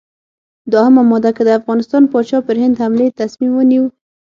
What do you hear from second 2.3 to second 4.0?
پر هند حملې تصمیم ونیو.